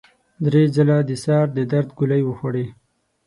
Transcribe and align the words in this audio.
درې 0.45 0.63
ځله 0.75 0.97
د 1.09 1.11
سر 1.23 1.45
د 1.55 1.59
درد 1.71 1.89
ګولۍ 1.97 2.21
وخوړې. 2.25 2.65